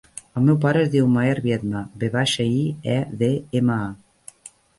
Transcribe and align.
El 0.39 0.45
meu 0.45 0.55
pare 0.61 0.79
es 0.83 0.87
diu 0.95 1.09
Maher 1.15 1.35
Viedma: 1.47 1.81
ve 2.05 2.09
baixa, 2.15 2.47
i, 2.63 2.65
e, 2.95 2.97
de, 3.21 3.29
ema, 3.61 3.79
a. 3.87 4.35